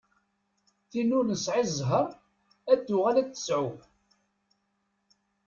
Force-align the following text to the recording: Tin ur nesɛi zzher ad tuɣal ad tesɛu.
Tin 0.89 1.09
ur 1.17 1.25
nesɛi 1.27 1.63
zzher 1.71 2.07
ad 2.71 2.79
tuɣal 2.85 3.17
ad 3.17 3.29
tesɛu. 3.29 3.67